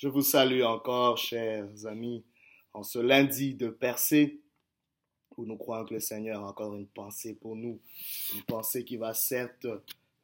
[0.00, 2.24] Je vous salue encore, chers amis,
[2.72, 4.40] en ce lundi de percée,
[5.36, 7.78] où nous croyons que le Seigneur a encore une pensée pour nous,
[8.34, 9.66] une pensée qui va certes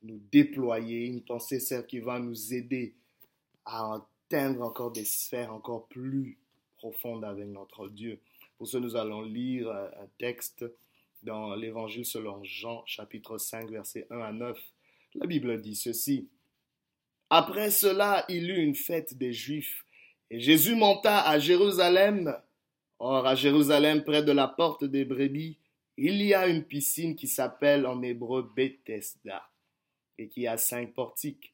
[0.02, 2.94] nous déployer, une pensée certes qui va nous aider
[3.66, 6.38] à atteindre encore des sphères encore plus
[6.78, 8.18] profondes avec notre Dieu.
[8.56, 10.64] Pour ce, nous allons lire un texte
[11.22, 14.58] dans l'Évangile selon Jean, chapitre 5, versets 1 à 9.
[15.16, 16.30] La Bible dit ceci.
[17.30, 19.84] Après cela, il eut une fête des Juifs,
[20.30, 22.36] et Jésus monta à Jérusalem.
[22.98, 25.58] Or, à Jérusalem, près de la porte des brebis,
[25.96, 29.48] il y a une piscine qui s'appelle en hébreu Bethesda,
[30.18, 31.52] et qui a cinq portiques.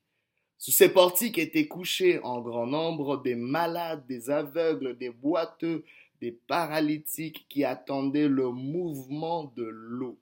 [0.58, 5.84] Sous ces portiques étaient couchés en grand nombre des malades, des aveugles, des boiteux,
[6.20, 10.18] des paralytiques qui attendaient le mouvement de l'eau.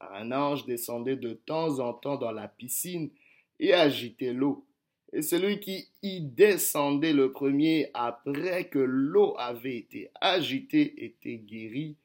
[0.00, 3.10] Un ange descendait de temps en temps dans la piscine
[3.60, 4.66] et agiter l'eau.
[5.12, 11.96] Et celui qui y descendait le premier après que l'eau avait été agitée était guéri,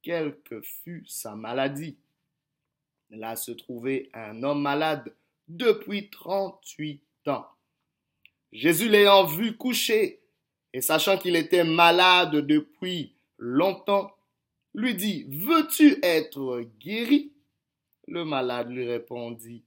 [0.00, 1.96] quelle que fût sa maladie.
[3.10, 5.14] Là se trouvait un homme malade
[5.48, 7.46] depuis trente-huit ans.
[8.52, 10.20] Jésus l'ayant vu coucher,
[10.72, 14.14] et sachant qu'il était malade depuis longtemps,
[14.74, 17.32] lui dit, Veux-tu être guéri?
[18.08, 19.62] Le malade lui répondit,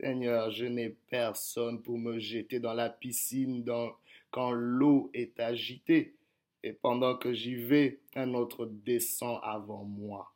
[0.00, 3.62] Seigneur, je n'ai personne pour me jeter dans la piscine
[4.30, 6.14] quand l'eau est agitée,
[6.62, 10.34] et pendant que j'y vais, un autre descend avant moi.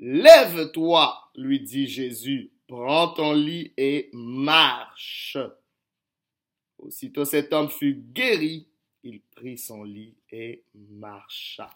[0.00, 5.36] Lève-toi, lui dit Jésus, prends ton lit et marche.
[6.78, 8.66] Aussitôt cet homme fut guéri,
[9.04, 11.70] il prit son lit et marcha.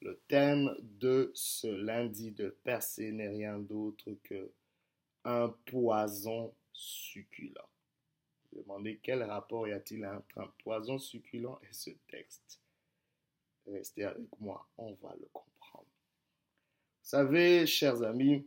[0.00, 4.50] Le thème de ce lundi de percée n'est rien d'autre que
[5.24, 7.68] un poison succulent.
[8.52, 12.60] Demandez quel rapport y a-t-il entre un poison succulent et ce texte
[13.66, 15.86] Restez avec moi, on va le comprendre.
[15.86, 18.46] Vous savez, chers amis,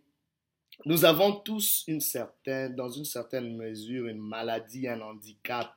[0.85, 5.75] nous avons tous une certaine, dans une certaine mesure, une maladie, un handicap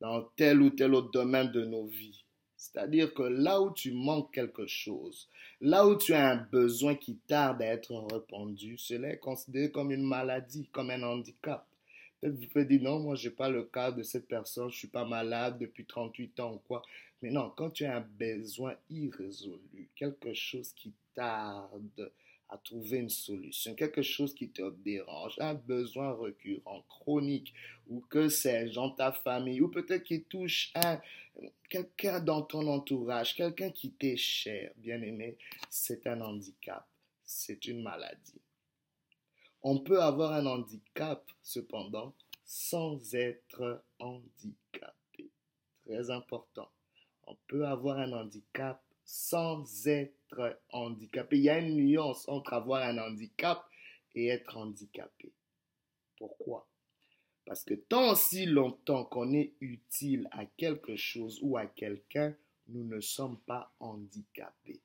[0.00, 2.25] dans tel ou tel autre domaine de nos vies.
[2.72, 5.28] C'est-à-dire que là où tu manques quelque chose,
[5.60, 9.92] là où tu as un besoin qui tarde à être répondu, cela est considéré comme
[9.92, 11.66] une maladie, comme un handicap.
[12.20, 14.74] Peut-être vous pouvez dire non, moi je n'ai pas le cas de cette personne, je
[14.74, 16.82] ne suis pas malade depuis 38 ans ou quoi.
[17.22, 22.10] Mais non, quand tu as un besoin irrésolu, quelque chose qui tarde,
[22.48, 27.52] à trouver une solution, quelque chose qui te dérange, un besoin récurrent, chronique,
[27.88, 31.00] ou que sais-je, dans ta famille, ou peut-être qui touche un,
[31.68, 35.36] quelqu'un dans ton entourage, quelqu'un qui t'est cher, bien aimé,
[35.70, 36.86] c'est un handicap,
[37.24, 38.40] c'est une maladie.
[39.62, 42.14] On peut avoir un handicap, cependant,
[42.44, 45.30] sans être handicapé.
[45.84, 46.70] Très important.
[47.24, 50.15] On peut avoir un handicap sans être
[50.70, 51.36] handicapé.
[51.36, 53.64] Il y a une nuance entre avoir un handicap
[54.14, 55.32] et être handicapé.
[56.18, 56.66] Pourquoi?
[57.44, 62.34] Parce que tant si longtemps qu'on est utile à quelque chose ou à quelqu'un,
[62.68, 64.80] nous ne sommes pas handicapés.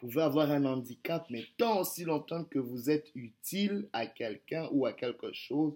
[0.00, 4.68] Vous pouvez avoir un handicap, mais tant aussi longtemps que vous êtes utile à quelqu'un
[4.72, 5.74] ou à quelque chose,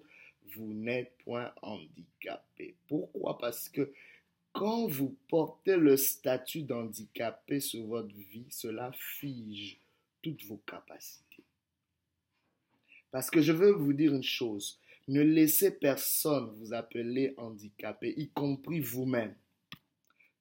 [0.55, 2.75] vous n'êtes point handicapé.
[2.89, 3.39] Pourquoi?
[3.39, 3.93] Parce que
[4.57, 9.77] quand vous portez le statut d'handicapé sur votre vie, cela fige
[10.23, 11.45] toutes vos capacités.
[13.11, 14.79] Parce que je veux vous dire une chose,
[15.09, 19.35] ne laissez personne vous appeler handicapé, y compris vous-même.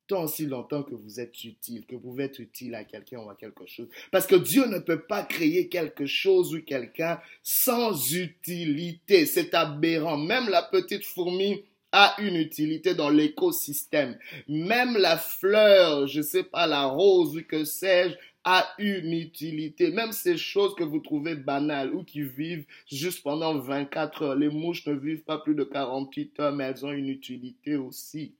[0.08, 3.30] Tant aussi longtemps que vous êtes utile, que vous pouvez être utile à quelqu'un ou
[3.30, 3.90] à quelque chose.
[4.12, 9.26] Parce que Dieu ne peut pas créer quelque chose ou quelqu'un sans utilité.
[9.26, 10.18] C'est aberrant.
[10.18, 11.66] Même la petite fourmi
[11.98, 14.20] a une utilité dans l'écosystème.
[14.50, 19.92] Même la fleur, je sais pas, la rose ou que sais-je, a une utilité.
[19.92, 24.36] Même ces choses que vous trouvez banales ou qui vivent juste pendant 24 heures.
[24.36, 28.36] Les mouches ne vivent pas plus de 48 heures, mais elles ont une utilité aussi,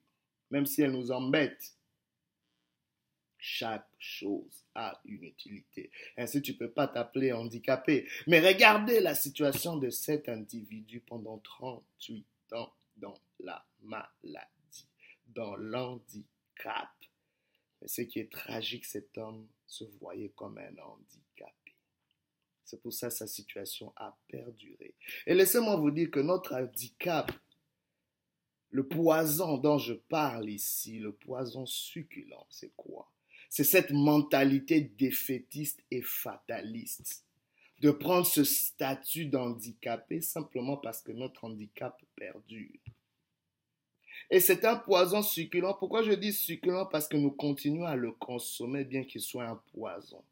[0.52, 1.78] même si elles nous embêtent.
[3.38, 5.92] Chaque chose a une utilité.
[6.18, 8.06] Ainsi, tu ne peux pas t'appeler handicapé.
[8.28, 14.88] Mais regardez la situation de cet individu pendant 38 ans dans la maladie,
[15.26, 16.90] dans l'handicap.
[17.82, 21.76] Mais ce qui est tragique, cet homme se voyait comme un handicapé.
[22.64, 24.96] C'est pour ça que sa situation a perduré.
[25.28, 27.32] Et laissez-moi vous dire que notre handicap,
[28.72, 33.12] le poison dont je parle ici, le poison succulent, c'est quoi?
[33.50, 37.24] C'est cette mentalité défaitiste et fataliste
[37.80, 42.80] de prendre ce statut d'handicapé simplement parce que notre handicap perdure.
[44.30, 45.76] Et c'est un poison succulent.
[45.76, 46.88] Pourquoi je dis succulent?
[46.88, 50.24] Parce que nous continuons à le consommer bien qu'il soit un poison.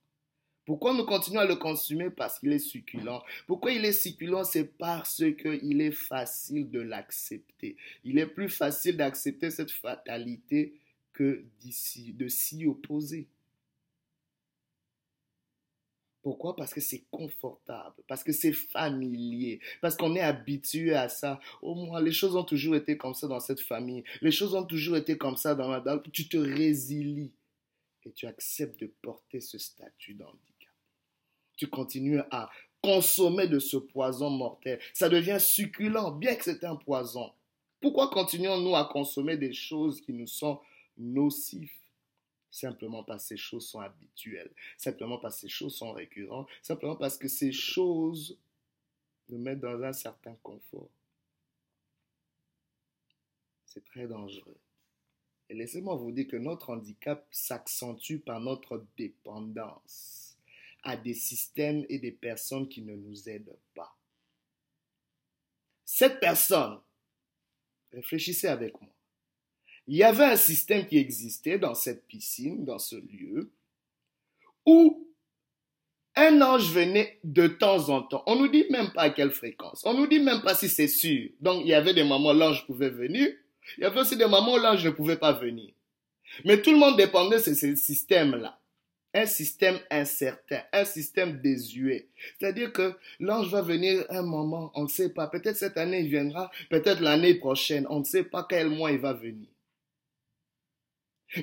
[0.65, 2.09] Pourquoi nous continuons à le consommer?
[2.09, 3.21] Parce qu'il est succulent.
[3.45, 4.45] Pourquoi il est succulent?
[4.45, 7.75] C'est parce qu'il est facile de l'accepter.
[8.03, 10.73] Il est plus facile d'accepter cette fatalité
[11.11, 13.27] que de s'y opposer.
[16.23, 16.55] Pourquoi?
[16.55, 21.41] Parce que c'est confortable, parce que c'est familier, parce qu'on est habitué à ça.
[21.61, 24.05] Au moins, les choses ont toujours été comme ça dans cette famille.
[24.21, 25.83] Les choses ont toujours été comme ça dans la...
[26.13, 27.33] Tu te résilies
[28.05, 30.73] et tu acceptes de porter ce statut d'handicap.
[31.57, 32.49] Tu continues à
[32.81, 34.79] consommer de ce poison mortel.
[34.93, 37.33] Ça devient succulent, bien que c'est un poison.
[37.81, 40.61] Pourquoi continuons-nous à consommer des choses qui nous sont
[40.97, 41.82] nocives?
[42.53, 46.95] Simplement parce que ces choses sont habituelles, simplement parce que ces choses sont récurrentes, simplement
[46.95, 48.37] parce que ces choses
[49.29, 50.89] nous mettent dans un certain confort.
[53.65, 54.57] C'est très dangereux.
[55.49, 60.37] Et laissez-moi vous dire que notre handicap s'accentue par notre dépendance
[60.83, 63.97] à des systèmes et des personnes qui ne nous aident pas.
[65.85, 66.79] Cette personne,
[67.91, 68.92] réfléchissez avec moi,
[69.87, 73.51] il y avait un système qui existait dans cette piscine, dans ce lieu,
[74.65, 75.07] où
[76.15, 78.23] un ange venait de temps en temps.
[78.27, 79.81] On nous dit même pas à quelle fréquence.
[79.85, 81.29] On nous dit même pas si c'est sûr.
[81.41, 83.29] Donc il y avait des moments où l'ange pouvait venir.
[83.77, 85.73] Il y avait aussi des moments où l'ange ne pouvait pas venir.
[86.45, 88.59] Mais tout le monde dépendait de ce système-là.
[89.15, 92.07] Un système incertain, un système désuet.
[92.39, 95.27] C'est-à-dire que l'ange va venir un moment, on ne sait pas.
[95.27, 98.97] Peut-être cette année il viendra, peut-être l'année prochaine, on ne sait pas quel mois il
[98.97, 99.49] va venir.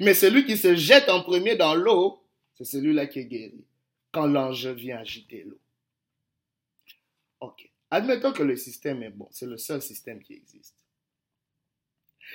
[0.00, 2.22] Mais celui qui se jette en premier dans l'eau,
[2.54, 3.64] c'est celui-là qui est guéri.
[4.12, 5.58] Quand l'ange vient agiter l'eau.
[7.40, 7.68] Ok.
[7.90, 9.28] Admettons que le système est bon.
[9.30, 10.76] C'est le seul système qui existe.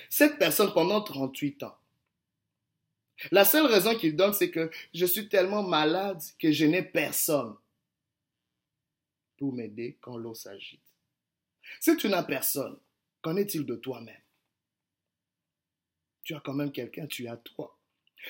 [0.10, 1.78] Cette personne, pendant 38 ans,
[3.32, 7.56] la seule raison qu'il donne, c'est que je suis tellement malade que je n'ai personne
[9.38, 10.82] pour m'aider quand l'eau s'agite.
[11.80, 12.78] Si tu n'as personne,
[13.22, 14.25] qu'en est-il de toi-même?
[16.26, 17.78] Tu as quand même quelqu'un, tu as toi.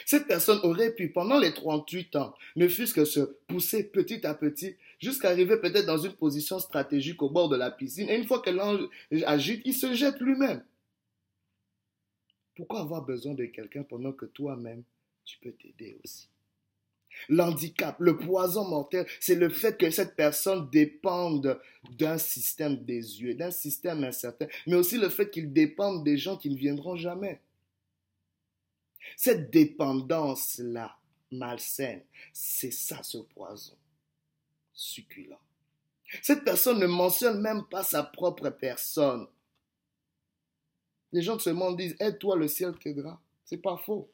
[0.06, 4.36] Cette personne aurait pu, pendant les 38 ans, ne fût-ce que se pousser petit à
[4.36, 8.10] petit, jusqu'à arriver peut-être dans une position stratégique au bord de la piscine.
[8.10, 8.82] Et une fois que l'ange
[9.26, 10.64] agite, il se jette lui-même.
[12.56, 14.84] Pourquoi avoir besoin de quelqu'un pendant que toi-même,
[15.24, 16.28] tu peux t'aider aussi?
[17.30, 21.62] L'handicap, le poison mortel, c'est le fait que cette personne dépende
[21.98, 26.50] d'un système désuet, d'un système incertain, mais aussi le fait qu'il dépende des gens qui
[26.50, 27.40] ne viendront jamais.
[29.16, 30.98] Cette dépendance-là,
[31.32, 32.04] malsaine,
[32.34, 33.78] c'est ça ce poison
[34.74, 35.40] succulent.
[36.22, 39.28] Cette personne ne mentionne même pas sa propre personne.
[41.12, 43.20] Les gens de ce monde disent Aide-toi, le ciel t'aidera.
[43.46, 44.10] C'est pas faux.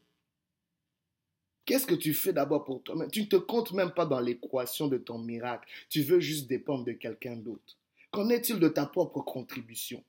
[1.66, 3.08] Qu'est-ce que tu fais d'abord pour toi?
[3.08, 5.68] Tu ne te comptes même pas dans l'équation de ton miracle.
[5.90, 7.78] Tu veux juste dépendre de quelqu'un d'autre.
[8.12, 10.04] Qu'en est-il de ta propre contribution?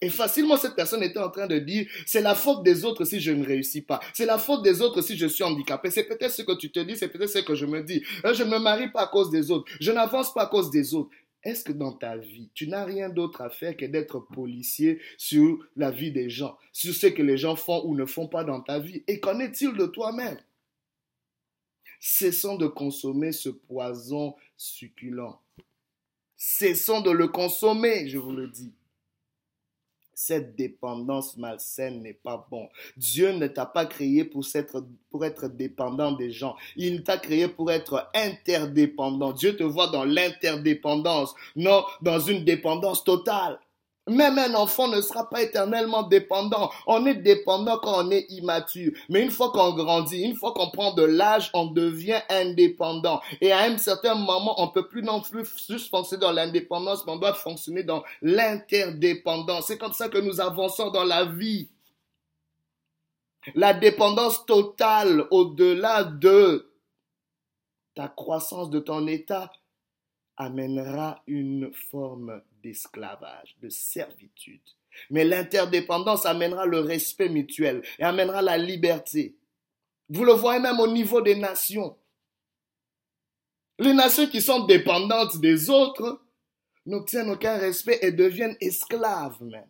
[0.00, 3.20] Et facilement, cette personne était en train de dire, c'est la faute des autres si
[3.20, 4.00] je ne réussis pas.
[4.14, 5.90] C'est la faute des autres si je suis handicapé.
[5.90, 8.02] C'est peut-être ce que tu te dis, c'est peut-être ce que je me dis.
[8.24, 9.70] Euh, je ne me marie pas à cause des autres.
[9.78, 11.10] Je n'avance pas à cause des autres.
[11.42, 15.58] Est-ce que dans ta vie, tu n'as rien d'autre à faire que d'être policier sur
[15.76, 18.60] la vie des gens, sur ce que les gens font ou ne font pas dans
[18.60, 19.02] ta vie?
[19.06, 20.38] Et qu'en est-il de toi-même?
[21.98, 25.38] Cessons de consommer ce poison succulent.
[26.36, 28.72] Cessons de le consommer, je vous le dis.
[30.22, 32.68] Cette dépendance malsaine n'est pas bon.
[32.98, 36.56] Dieu ne t'a pas créé pour être, pour être dépendant des gens.
[36.76, 39.32] Il t'a créé pour être interdépendant.
[39.32, 43.58] Dieu te voit dans l'interdépendance, non dans une dépendance totale.
[44.08, 46.70] Même un enfant ne sera pas éternellement dépendant.
[46.86, 48.92] On est dépendant quand on est immature.
[49.08, 53.20] Mais une fois qu'on grandit, une fois qu'on prend de l'âge, on devient indépendant.
[53.40, 57.12] Et à un certain moment, on peut plus non plus juste fonctionner dans l'indépendance, mais
[57.12, 59.66] on doit fonctionner dans l'interdépendance.
[59.66, 61.68] C'est comme ça que nous avançons dans la vie.
[63.54, 66.72] La dépendance totale au-delà de
[67.94, 69.52] ta croissance, de ton état,
[70.36, 74.60] amènera une forme d'esclavage, de servitude.
[75.10, 79.36] Mais l'interdépendance amènera le respect mutuel et amènera la liberté.
[80.08, 81.96] Vous le voyez même au niveau des nations.
[83.78, 86.22] Les nations qui sont dépendantes des autres
[86.86, 89.68] n'obtiennent aucun respect et deviennent esclaves même.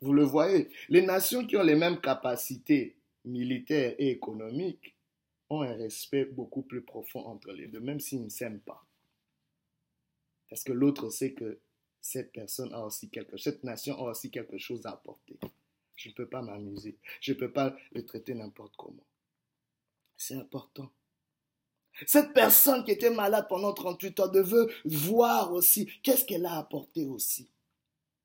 [0.00, 4.96] Vous le voyez, les nations qui ont les mêmes capacités militaires et économiques
[5.50, 8.86] ont un respect beaucoup plus profond entre les deux, même s'ils ne s'aiment pas.
[10.50, 11.60] Parce que l'autre sait que
[12.00, 15.38] cette personne a aussi quelque cette nation a aussi quelque chose à apporter.
[15.96, 16.98] Je ne peux pas m'amuser.
[17.20, 19.06] Je ne peux pas le traiter n'importe comment.
[20.16, 20.90] C'est important.
[22.06, 27.04] Cette personne qui était malade pendant 38 ans devait voir aussi qu'est-ce qu'elle a apporté
[27.04, 27.48] aussi.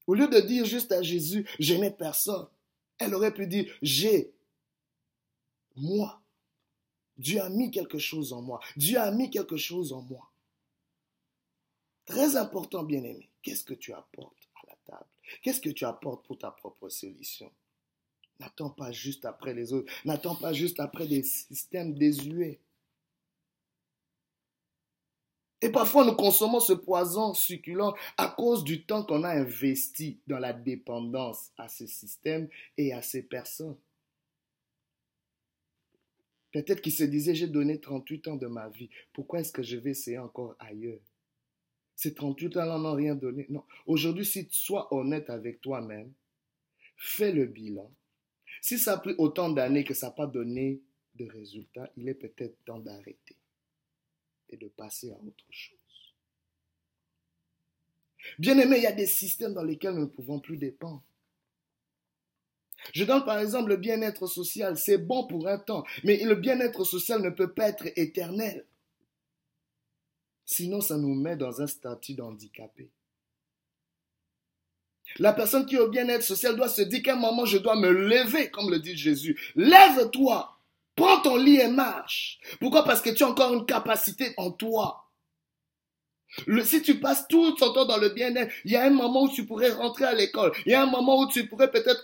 [0.08, 2.48] Au lieu de dire juste à Jésus, je n'ai personne,
[3.00, 4.34] elle aurait pu dire, j'ai
[5.75, 6.22] moi.
[7.17, 8.60] Dieu a mis quelque chose en moi.
[8.77, 10.32] Dieu a mis quelque chose en moi.
[12.06, 13.30] Très important, bien-aimé.
[13.42, 15.10] Qu'est-ce que tu apportes à la table?
[15.42, 17.52] Qu'est-ce que tu apportes pour ta propre solution?
[18.40, 19.92] N'attends pas juste après les autres.
[20.04, 22.60] N'attends pas juste après des systèmes désuets.
[25.62, 30.38] Et parfois, nous consommons ce poison succulent à cause du temps qu'on a investi dans
[30.38, 33.78] la dépendance à ce système et à ces personnes.
[36.52, 38.90] Peut-être qu'il se disait, j'ai donné 38 ans de ma vie.
[39.12, 41.00] Pourquoi est-ce que je vais essayer encore ailleurs?
[41.96, 43.46] Ces 38 ans-là n'ont rien donné.
[43.50, 43.64] Non.
[43.86, 46.12] Aujourd'hui, si tu sois honnête avec toi-même,
[46.98, 47.92] fais le bilan.
[48.62, 50.82] Si ça a pris autant d'années que ça n'a pas donné
[51.16, 53.38] de résultats, il est peut-être temps d'arrêter
[54.50, 55.78] et de passer à autre chose.
[58.40, 61.04] Bien aimé, il y a des systèmes dans lesquels nous ne pouvons plus dépendre.
[62.94, 66.84] Je donne par exemple le bien-être social, c'est bon pour un temps, mais le bien-être
[66.84, 68.66] social ne peut pas être éternel.
[70.46, 72.92] Sinon, ça nous met dans un statut d'handicapé.
[75.18, 77.75] La personne qui est au bien-être social doit se dire qu'à un moment, je dois
[77.75, 79.40] me lever, comme le dit Jésus.
[79.56, 80.52] Lève-toi.
[80.96, 82.40] Prends ton lit et marche.
[82.60, 82.84] Pourquoi?
[82.84, 85.10] Parce que tu as encore une capacité en toi.
[86.64, 89.30] si tu passes tout ton temps dans le bien-être, il y a un moment où
[89.30, 90.54] tu pourrais rentrer à l'école.
[90.66, 92.02] Il y a un moment où tu pourrais peut-être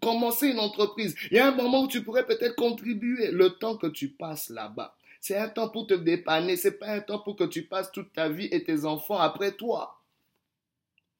[0.00, 1.14] commencer une entreprise.
[1.30, 3.30] Il y a un moment où tu pourrais peut-être contribuer.
[3.30, 6.56] Le temps que tu passes là-bas, c'est un temps pour te dépanner.
[6.56, 9.52] C'est pas un temps pour que tu passes toute ta vie et tes enfants après
[9.52, 10.00] toi.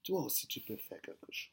[0.03, 1.51] Toi aussi, tu peux faire quelque chose.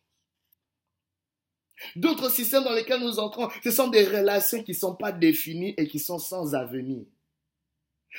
[1.96, 5.74] D'autres systèmes dans lesquels nous entrons, ce sont des relations qui ne sont pas définies
[5.78, 7.04] et qui sont sans avenir.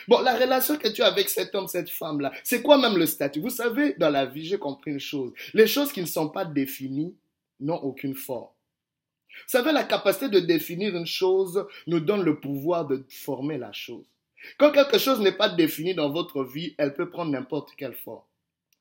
[0.09, 3.07] Bon, la relation que tu as avec cet homme, cette femme-là, c'est quoi même le
[3.07, 3.41] statut?
[3.41, 5.33] Vous savez, dans la vie, j'ai compris une chose.
[5.55, 7.15] Les choses qui ne sont pas définies
[7.61, 8.49] n'ont aucune forme.
[9.29, 13.73] Vous savez, la capacité de définir une chose nous donne le pouvoir de former la
[13.73, 14.05] chose.
[14.59, 18.25] Quand quelque chose n'est pas défini dans votre vie, elle peut prendre n'importe quelle forme.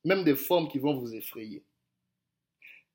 [0.05, 1.63] Même des formes qui vont vous effrayer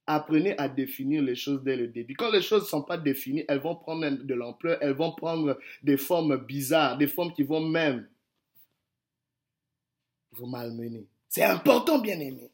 [0.09, 2.15] apprenez à définir les choses dès le début.
[2.15, 5.59] Quand les choses ne sont pas définies, elles vont prendre de l'ampleur, elles vont prendre
[5.83, 8.09] des formes bizarres, des formes qui vont même
[10.33, 11.07] vous malmener.
[11.29, 12.51] C'est important, bien aimé.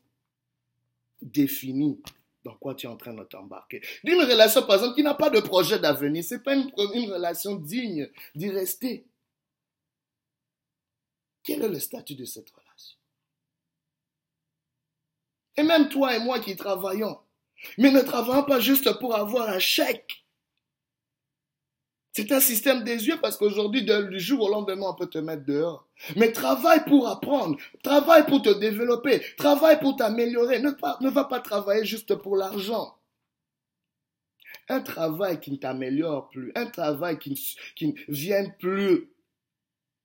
[1.23, 2.01] Définis
[2.45, 3.81] dans quoi tu es en train de t'embarquer.
[4.03, 7.11] D'une relation, par exemple, qui n'a pas de projet d'avenir, ce n'est pas une, une
[7.11, 9.07] relation digne d'y rester.
[11.45, 12.99] Quel est le statut de cette relation?
[15.57, 17.21] Et même toi et moi qui travaillons,
[17.79, 20.25] mais ne travaillons pas juste pour avoir un chèque.
[22.13, 25.89] C'est un système désuet parce qu'aujourd'hui, du jour au lendemain, on peut te mettre dehors.
[26.17, 30.61] Mais travaille pour apprendre, travaille pour te développer, travaille pour t'améliorer.
[30.61, 32.97] Ne, va pas travailler juste pour l'argent.
[34.69, 39.11] Un travail qui ne t'améliore plus, un travail qui, qui ne vient plus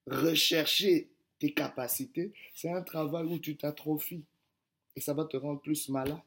[0.08, 1.09] rechercher
[1.40, 4.24] tes capacités, c'est un travail où tu t'atrophies.
[4.96, 6.20] Et ça va te rendre plus malade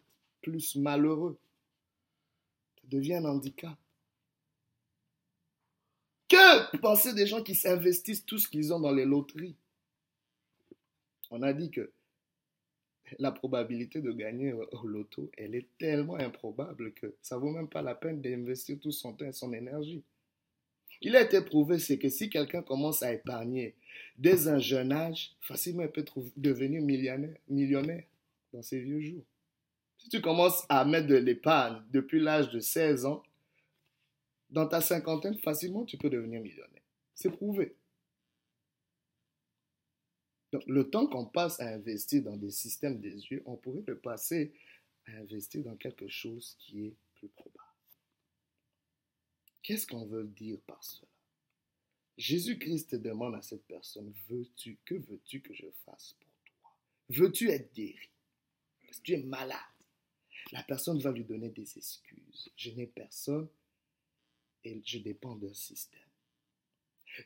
[0.43, 1.39] plus malheureux.
[2.77, 3.79] Ça devient un handicap.
[6.29, 9.57] Que penser des gens qui s'investissent tout ce qu'ils ont dans les loteries?
[11.31, 11.93] On a dit que
[13.19, 17.83] la probabilité de gagner au loto, elle est tellement improbable que ça vaut même pas
[17.83, 20.03] la peine d'investir tout son temps et son énergie.
[21.05, 23.75] Il a été prouvé, c'est que si quelqu'un commence à épargner
[24.17, 26.05] dès un jeune âge, facilement il peut
[26.37, 28.05] devenir millionnaire,
[28.53, 29.25] dans ses vieux jours.
[29.99, 33.23] Si tu commences à mettre de l'épargne depuis l'âge de 16 ans,
[34.51, 36.83] dans ta cinquantaine, facilement, tu peux devenir millionnaire.
[37.15, 37.75] C'est prouvé.
[40.53, 43.99] Donc, le temps qu'on passe à investir dans des systèmes des yeux, on pourrait le
[43.99, 44.53] passer
[45.07, 47.62] à investir dans quelque chose qui est plus probable.
[49.63, 51.09] Qu'est-ce qu'on veut dire par cela?
[52.19, 56.71] Jésus-Christ demande à cette personne, veux-tu, que veux-tu que je fasse pour toi?
[57.09, 58.09] Veux-tu être guéri?
[58.87, 59.59] Parce que tu es malade?
[60.51, 62.51] La personne va lui donner des excuses.
[62.57, 63.49] Je n'ai personne
[64.65, 66.01] et je dépends d'un système.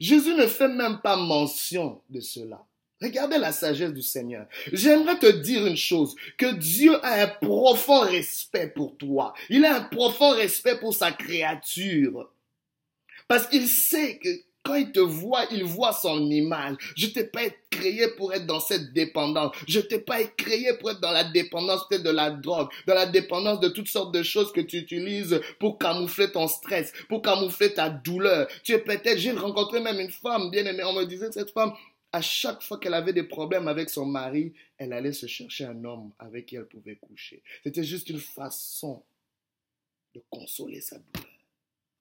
[0.01, 2.67] Jésus ne fait même pas mention de cela.
[3.03, 4.47] Regardez la sagesse du Seigneur.
[4.73, 9.35] J'aimerais te dire une chose, que Dieu a un profond respect pour toi.
[9.51, 12.31] Il a un profond respect pour sa créature.
[13.29, 14.29] Parce qu'il sait que
[14.67, 16.75] Quand il te voit, il voit son image.
[16.97, 19.55] Je t'ai pas créé pour être dans cette dépendance.
[19.69, 23.61] Je t'ai pas créé pour être dans la dépendance de la drogue, dans la dépendance
[23.61, 27.89] de toutes sortes de choses que tu utilises pour camoufler ton stress, pour camoufler ta
[27.91, 28.49] douleur.
[28.65, 30.83] Tu es peut-être, j'ai rencontré même une femme bien aimée.
[30.83, 31.73] On me disait cette femme,
[32.17, 35.85] à chaque fois qu'elle avait des problèmes avec son mari, elle allait se chercher un
[35.85, 37.43] homme avec qui elle pouvait coucher.
[37.63, 39.03] C'était juste une façon
[40.15, 41.31] de consoler sa douleur.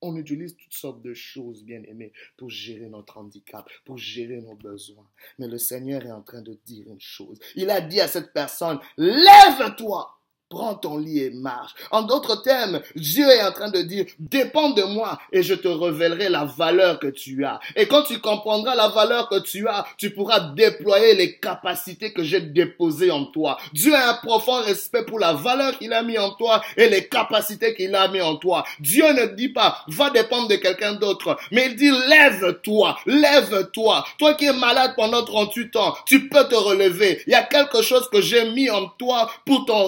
[0.02, 4.56] On utilise toutes sortes de choses, bien aimées, pour gérer notre handicap, pour gérer nos
[4.56, 5.06] besoins.
[5.38, 7.38] Mais le Seigneur est en train de dire une chose.
[7.58, 11.74] Il a dit à cette personne, lève-toi Prends ton lit et marche.
[11.90, 15.68] En d'autres termes, Dieu est en train de dire, dépends de moi et je te
[15.68, 17.60] révélerai la valeur que tu as.
[17.76, 22.24] Et quand tu comprendras la valeur que tu as, tu pourras déployer les capacités que
[22.24, 23.58] j'ai déposées en toi.
[23.74, 27.08] Dieu a un profond respect pour la valeur qu'il a mis en toi et les
[27.08, 28.66] capacités qu'il a mis en toi.
[28.80, 34.06] Dieu ne dit pas, va dépendre de quelqu'un d'autre, mais il dit, lève-toi, lève-toi.
[34.20, 37.24] Toi qui es malade pendant 38 ans, tu peux te relever.
[37.26, 39.86] Il y a quelque chose que j'ai mis en toi pour ton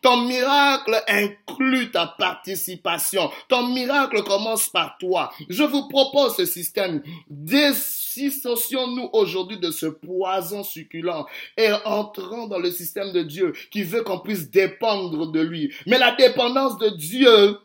[0.00, 3.30] ton miracle inclut ta participation.
[3.48, 5.32] Ton miracle commence par toi.
[5.48, 7.02] Je vous propose ce système.
[7.28, 14.02] Dissocions-nous aujourd'hui de ce poison succulent et entrons dans le système de Dieu qui veut
[14.02, 15.72] qu'on puisse dépendre de lui.
[15.86, 17.58] Mais la dépendance de Dieu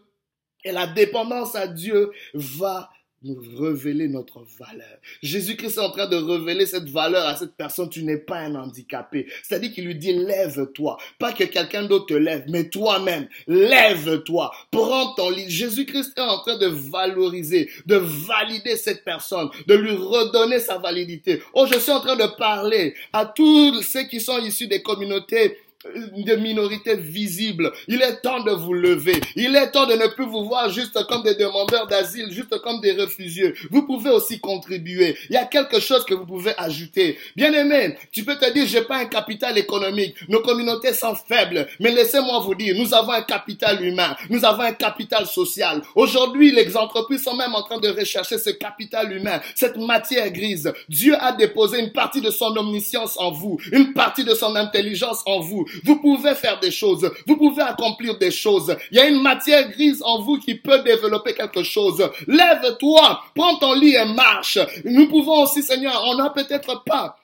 [0.63, 2.89] et la dépendance à Dieu va
[3.23, 4.97] nous révéler notre valeur.
[5.23, 7.89] Jésus-Christ est en train de révéler cette valeur à cette personne.
[7.89, 9.27] Tu n'es pas un handicapé.
[9.43, 10.97] C'est-à-dire qu'il lui dit, lève-toi.
[11.17, 14.51] Pas que quelqu'un d'autre te lève, mais toi-même, lève-toi.
[14.71, 15.49] Prends ton lit.
[15.49, 21.41] Jésus-Christ est en train de valoriser, de valider cette personne, de lui redonner sa validité.
[21.53, 25.57] Oh, je suis en train de parler à tous ceux qui sont issus des communautés
[25.95, 27.71] de minorités visibles.
[27.87, 29.19] Il est temps de vous lever.
[29.35, 32.81] Il est temps de ne plus vous voir juste comme des demandeurs d'asile, juste comme
[32.81, 33.53] des réfugiés.
[33.71, 35.15] Vous pouvez aussi contribuer.
[35.29, 37.17] Il y a quelque chose que vous pouvez ajouter.
[37.35, 40.15] Bien aimé, tu peux te dire, j'ai pas un capital économique.
[40.27, 41.67] Nos communautés sont faibles.
[41.79, 44.15] Mais laissez-moi vous dire, nous avons un capital humain.
[44.29, 45.81] Nous avons un capital social.
[45.95, 50.71] Aujourd'hui, les entreprises sont même en train de rechercher ce capital humain, cette matière grise.
[50.89, 55.21] Dieu a déposé une partie de son omniscience en vous, une partie de son intelligence
[55.25, 55.65] en vous.
[55.83, 57.09] Vous pouvez faire des choses.
[57.25, 58.75] Vous pouvez accomplir des choses.
[58.91, 62.09] Il y a une matière grise en vous qui peut développer quelque chose.
[62.27, 64.59] Lève-toi, prends ton lit et marche.
[64.85, 67.17] Nous pouvons aussi, Seigneur, on n'a peut-être pas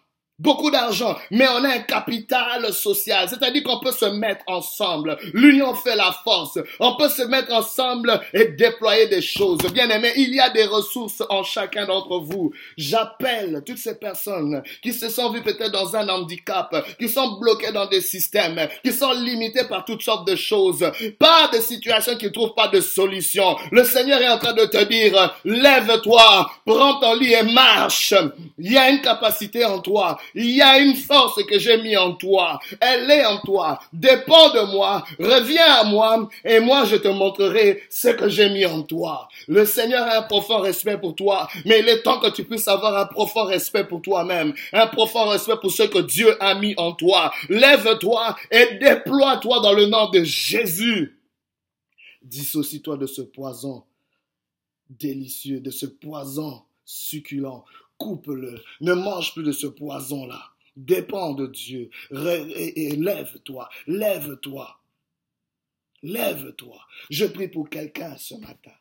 [0.43, 5.17] beaucoup d'argent, mais on a un capital social, c'est-à-dire qu'on peut se mettre ensemble.
[5.33, 6.59] L'union fait la force.
[6.79, 9.59] On peut se mettre ensemble et déployer des choses.
[9.73, 12.51] Bien aimé, il y a des ressources en chacun d'entre vous.
[12.77, 17.71] J'appelle toutes ces personnes qui se sont vues peut-être dans un handicap, qui sont bloquées
[17.71, 20.85] dans des systèmes, qui sont limitées par toutes sortes de choses,
[21.17, 23.55] pas de situations qui ne trouvent pas de solution.
[23.71, 28.13] Le Seigneur est en train de te dire, lève-toi, prends ton lit et marche.
[28.59, 31.95] Il y a une capacité en toi il y a une force que j'ai mis
[31.97, 32.59] en toi.
[32.79, 33.79] Elle est en toi.
[33.91, 35.05] Dépends de moi.
[35.19, 39.27] Reviens à moi et moi je te montrerai ce que j'ai mis en toi.
[39.47, 42.67] Le Seigneur a un profond respect pour toi, mais il est temps que tu puisses
[42.67, 44.53] avoir un profond respect pour toi-même.
[44.71, 47.33] Un profond respect pour ce que Dieu a mis en toi.
[47.49, 51.19] Lève-toi et déploie-toi dans le nom de Jésus.
[52.21, 53.83] Dissocie-toi de ce poison
[54.89, 57.65] délicieux, de ce poison succulent
[58.03, 58.61] coupe-le.
[58.81, 60.51] Ne mange plus de ce poison-là.
[60.75, 61.89] Dépends de Dieu.
[62.11, 63.69] Et lève-toi.
[63.87, 64.79] Lève-toi.
[66.01, 66.79] Lève-toi.
[67.09, 68.73] Je prie pour quelqu'un ce matin.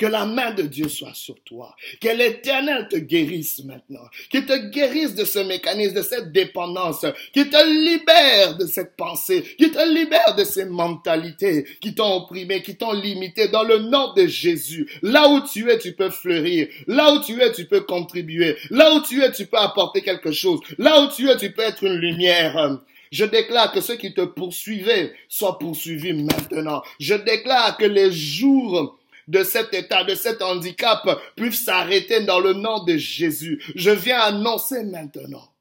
[0.00, 1.76] Que la main de Dieu soit sur toi.
[2.00, 4.00] Que l'Éternel te guérisse maintenant.
[4.30, 7.04] Qu'il te guérisse de ce mécanisme, de cette dépendance.
[7.34, 9.42] Qu'il te libère de cette pensée.
[9.58, 13.48] Qu'il te libère de ces mentalités qui t'ont opprimé, qui t'ont limité.
[13.48, 14.90] Dans le nom de Jésus.
[15.02, 16.68] Là où tu es, tu peux fleurir.
[16.86, 18.56] Là où tu es, tu peux contribuer.
[18.70, 20.60] Là où tu es, tu peux apporter quelque chose.
[20.78, 22.80] Là où tu es, tu peux être une lumière.
[23.12, 26.80] Je déclare que ceux qui te poursuivaient soient poursuivis maintenant.
[26.98, 28.96] Je déclare que les jours
[29.30, 33.62] de cet état, de cet handicap puissent s'arrêter dans le nom de Jésus.
[33.76, 35.54] Je viens annoncer maintenant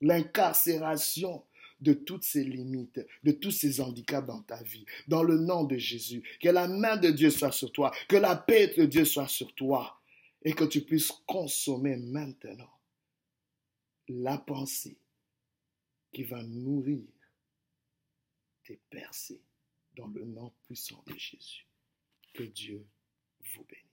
[0.00, 1.44] l'incarcération
[1.80, 5.76] de toutes ces limites, de tous ces handicaps dans ta vie, dans le nom de
[5.76, 6.22] Jésus.
[6.40, 9.54] Que la main de Dieu soit sur toi, que la paix de Dieu soit sur
[9.54, 10.00] toi
[10.42, 12.70] et que tu puisses consommer maintenant
[14.08, 14.96] la pensée
[16.10, 17.04] qui va nourrir
[18.64, 19.42] tes percées
[19.94, 21.66] dans le nom puissant de Jésus.
[22.32, 22.86] Que Dieu
[23.56, 23.83] vous bénisse.